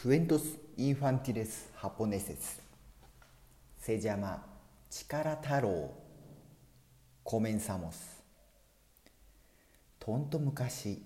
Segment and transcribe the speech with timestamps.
[0.00, 2.62] クエントス・インファンティレス・ハポネセス
[3.78, 4.46] セジャマ・
[4.88, 5.92] 力太郎
[7.24, 8.22] コメンサモス
[9.98, 11.02] とんと昔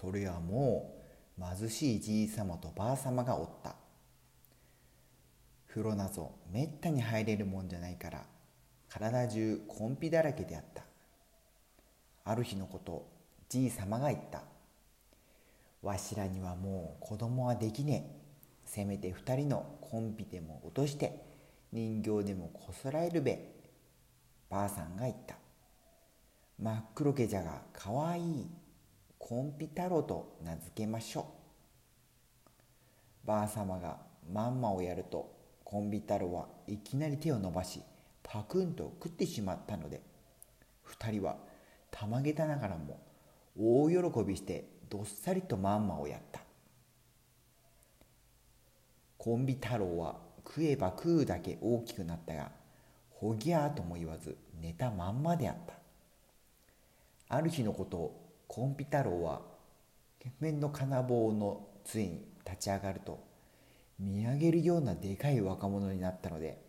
[0.00, 0.94] それはも
[1.36, 3.74] う貧しいじいさまとばあさまがおった
[5.68, 8.22] 風呂なぞめったに入れるもんじゃないから
[8.88, 10.84] 体中コンピだらけであった
[12.24, 13.08] ある日のこと
[13.48, 14.44] じいさまが言った
[15.82, 18.18] 「わしらにはもう子供はできねえ。
[18.64, 21.22] せめて二人のコンピでも落として
[21.72, 23.54] 人形でもこすらえるべ。
[24.50, 25.36] ばあさんが言った。
[26.58, 28.46] 真っ黒けじゃがかわいい。
[29.18, 31.20] コンピ太郎と名付けましょ
[33.24, 33.26] う。
[33.26, 33.98] ばあさまが
[34.32, 37.82] まんまをやるとコンビ太郎はいきなり手を伸ばし
[38.22, 40.00] パクンと食ってしまったので
[40.82, 41.36] 二人は
[41.90, 42.98] たまげたながらも
[43.58, 46.40] 大喜びしてどっさりとまんまをやった。
[49.16, 50.16] コンビ太郎は
[50.46, 52.50] 食えば食うだけ大きくなったが
[53.10, 55.74] ほぎゃーとも言わず寝たまんまであった。
[57.28, 58.14] ある日のこと
[58.46, 59.42] コンビ太郎は
[60.18, 63.22] 懸面の金棒の杖に立ち上がると
[63.98, 66.62] 見上げるようなでかい若者になったので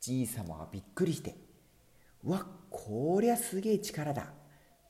[0.00, 1.34] じいさまはびっくりして
[2.24, 4.41] 「うわこりゃすげえ力だ。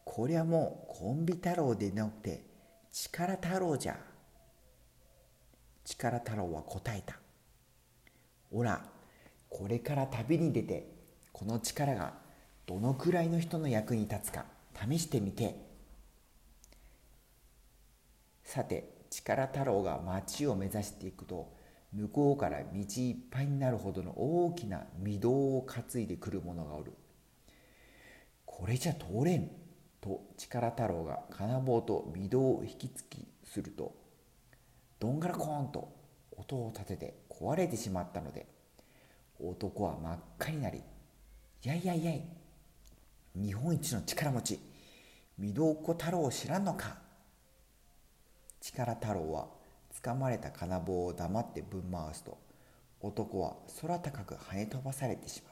[0.04, 2.44] こりゃもうコンビ太郎でなくて
[2.92, 3.96] 力太郎じゃ。
[5.84, 7.18] 力太郎は答えた。
[8.50, 8.84] おら
[9.48, 10.86] これから旅に出て
[11.32, 12.14] この力が
[12.66, 14.44] どのくらいの人の役に立つか
[14.88, 15.70] 試してみて。
[18.44, 21.54] さて力太郎が町を目指していくと
[21.92, 26.92] 向こうから道いっぱいになるほどの大きな御堂を担いでくる者がおる。
[28.44, 29.61] これじゃ通れん。
[30.02, 33.94] と力太郎が金棒と御堂を引きつきすると
[34.98, 35.88] どんがらコーンと
[36.36, 38.46] 音を立てて壊れてしまったので
[39.40, 40.82] 男は真っ赤になり
[41.62, 42.24] 「やいやいやい
[43.34, 44.60] 日本一の力持ち
[45.40, 46.98] 御堂子太郎を知らんのか」
[48.60, 49.48] 力太郎は
[49.92, 52.38] 掴まれた金棒を黙ってぶん回すと
[53.00, 55.51] 男は空高く跳ね飛ばされてしまっ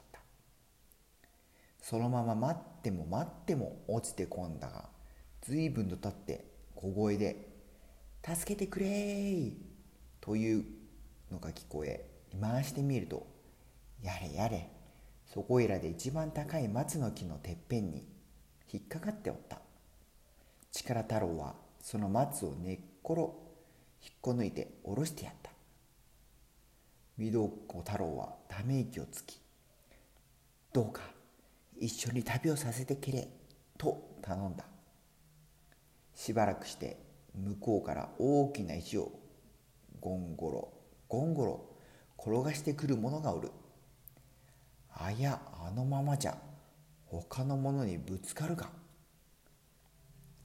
[1.91, 4.87] そのまま待っても待っても落ちてこんだが
[5.41, 7.49] 随分と経って小声で
[8.25, 9.51] 「助けてくれ
[10.21, 10.65] という
[11.29, 12.09] のが聞こえ
[12.39, 13.27] 回してみると
[14.01, 14.69] 「やれやれ
[15.25, 18.07] そこいらで一番高い松の木のてっぺんに
[18.71, 19.59] 引っかかっておった。
[20.71, 23.35] 力太郎はその松を根っころ
[24.01, 25.51] 引っこ抜いて下ろしてやった。
[27.19, 29.41] 御堂子太郎はため息をつき
[30.71, 31.01] 「どうか
[31.81, 33.27] 一緒に旅をさせてくれ
[33.75, 34.65] と頼んだ。
[36.13, 36.97] しばらくして
[37.33, 39.11] 向こうから大きな石を
[39.99, 40.71] ゴンゴロ
[41.07, 41.65] ゴンゴロ
[42.19, 43.49] 転がしてくる者がおる。
[44.93, 46.37] あやあのままじゃ
[47.07, 48.69] 他の者にぶつかるか。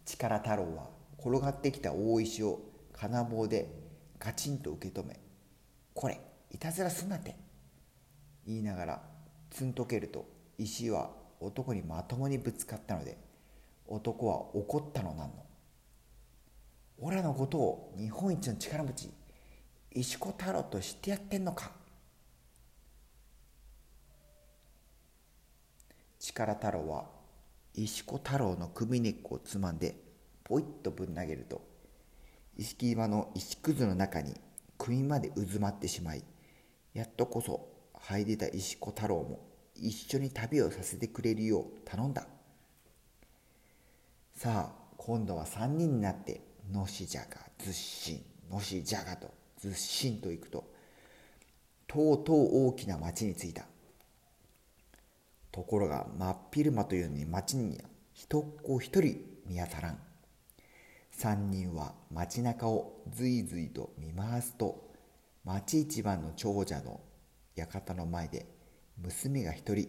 [0.07, 2.61] 力太郎は転がってきた大石を
[2.95, 3.69] 金棒で
[4.19, 5.21] ガチンと受け止め
[5.93, 6.19] 「これ
[6.51, 7.37] いたずらすんなって」
[8.47, 9.03] 言いながら
[9.51, 10.27] つんとけると
[10.57, 13.19] 石は男にまともにぶつかったので
[13.87, 15.47] 男は怒ったのなんの。
[16.99, 19.11] オラのことを日本一の力持ち
[19.93, 21.73] 石子太郎と知ってやってんのか
[26.19, 27.05] 力太郎は
[27.75, 29.95] 石子太郎の首根っこをつまんで
[30.43, 31.63] ポイッとぶん投げると
[32.57, 34.35] 石木場の石くずの中に
[34.79, 36.23] 首まで渦まってしまい
[36.95, 39.41] やっとこそ這い出た石子太郎も
[39.81, 42.27] 一緒に旅をさせてくれるよう頼んだ。
[44.35, 47.29] さあ今度は3人になってのしじゃが
[47.59, 50.65] ずっしんのしじゃがとずっしんと行くと
[51.87, 53.65] とうとう大きな町に着いた。
[55.53, 57.81] ところが真っ昼間というのに町に
[58.13, 59.99] 人っ子一人見当たらん。
[61.11, 64.91] 三人は町中をずいずいと見回すと
[65.45, 67.01] 町一番の長者の
[67.55, 68.45] 館の前で
[68.99, 69.89] 娘が一人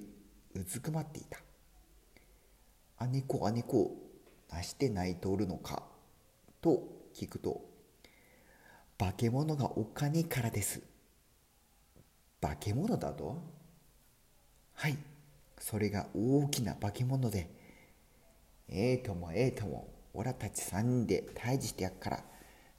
[0.53, 1.39] うずくまっていた
[3.07, 3.95] 「姉子姉子
[4.49, 5.87] なして泣いておるのか?」
[6.61, 7.69] と聞くと
[8.97, 10.07] 「化け物がおっか
[10.41, 10.81] らです」
[12.41, 13.41] 「化け物だと?」
[14.73, 14.97] はい
[15.59, 17.49] それが大きな化け物で
[18.67, 22.23] ええともええともおらたち三人で退治してやっから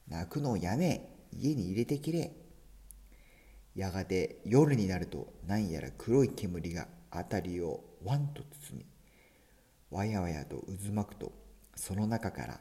[0.07, 2.33] 泣くのをやめ家に入れてきれ
[3.79, 8.87] やがて夜になると何やら黒い煙が辺りをワンと包み
[9.93, 11.31] わやわやと渦巻くと
[11.77, 12.61] その中から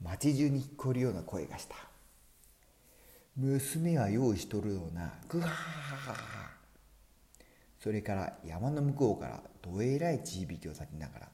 [0.00, 1.74] 町中に聞こえるような声がした。
[3.36, 6.14] 娘は用意しとるようなグハー
[7.80, 11.28] それから山の向こうからどえらい地響きを立てながら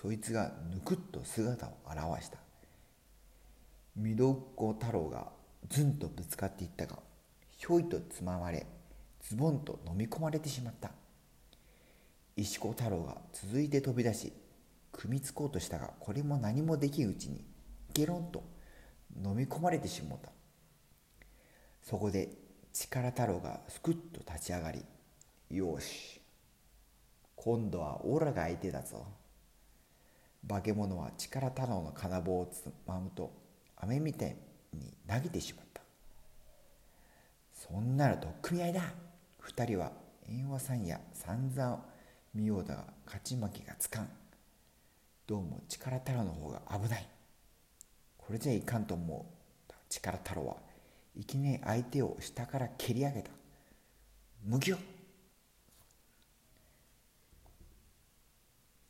[0.00, 2.38] そいつがぬくっと姿を現した。
[4.00, 5.32] 御堂子太郎が
[5.68, 7.07] ずんとぶつかっていったが
[7.58, 8.66] ひょいとつままれ
[9.20, 10.92] ズボンと飲み込まれてしまった。
[12.36, 14.32] 石子太郎が続いて飛び出し
[14.92, 17.44] 組みつこうとしたがこれも何もできんうちに
[17.92, 18.44] ゲロンと
[19.24, 20.30] 飲み込まれてしもうた。
[21.82, 22.30] そこで
[22.72, 24.84] 力太郎がすくっと立ち上がり
[25.50, 26.20] よし
[27.34, 29.04] 今度はオラが相手だぞ。
[30.48, 33.32] 化け物は力太郎の金棒をつまむと
[33.76, 34.36] 飴みたい
[34.72, 35.67] に投げてしまった。
[37.58, 38.82] そんなのとっくみ合いだ。
[39.40, 39.90] 二人は
[40.28, 41.84] 縁和さんや散々
[42.32, 44.08] 見ようだが勝ち負けがつかん。
[45.26, 47.08] どうも力太郎の方が危ない。
[48.16, 49.26] これじゃいかんと思
[49.68, 50.56] う力太郎は
[51.16, 53.30] いきなり相手を下から蹴り上げた。
[54.44, 54.76] むぎょ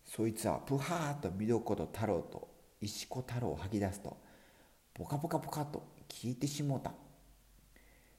[0.04, 2.46] そいつはプハーと見どこと太郎と
[2.82, 4.14] 石子太郎を吐き出すと
[4.92, 6.92] ポカポカポカと消えてしもうた。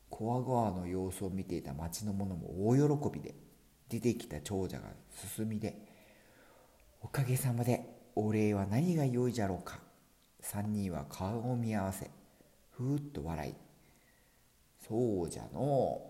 [0.10, 3.36] コアゴアの様子を見ていた町の者も大喜びで
[3.88, 4.90] 出てきた長者が
[5.36, 5.88] 進みで
[7.02, 9.80] 「おかげさまでお礼は何が良いじゃろうか」
[10.42, 12.10] 三人は顔を見合わせ
[12.72, 13.56] ふーっと笑い
[14.88, 16.02] 「そうじゃの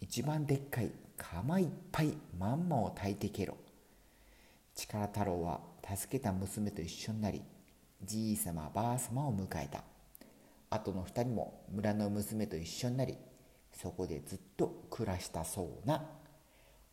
[0.00, 3.56] 一番でっかい釜いっぱいまんまを炊いてけろ」
[4.74, 7.42] 力太郎は助けた娘と一緒になり
[8.02, 9.84] じいさまばあさまを迎えた
[10.70, 13.18] 後の2人も村の娘と一緒になり
[13.72, 16.04] そこでずっと暮らしたそうな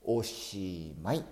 [0.04, 1.24] おしまい。